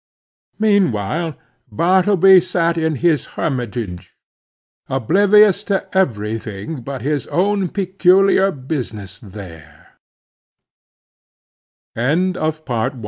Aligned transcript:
Meanwhile 0.57 1.35
Bartleby 1.71 2.41
sat 2.41 2.75
in 2.75 2.95
his 3.05 3.25
hermitage, 3.37 4.15
oblivious 4.89 5.61
to 5.65 5.85
every 5.95 6.39
thing 6.39 6.81
but 6.81 7.03
his 7.03 7.27
own 7.27 7.69
peculiar 7.69 8.49
business 8.51 9.19
ther 9.19 9.89